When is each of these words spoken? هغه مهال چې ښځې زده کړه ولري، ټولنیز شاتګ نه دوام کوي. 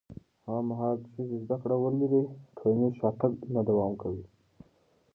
هغه 0.45 0.61
مهال 0.69 0.95
چې 1.03 1.09
ښځې 1.13 1.37
زده 1.43 1.55
کړه 1.61 1.75
ولري، 1.79 2.23
ټولنیز 2.57 2.93
شاتګ 2.99 3.33
نه 3.53 3.61
دوام 3.67 3.93
کوي. 4.01 4.25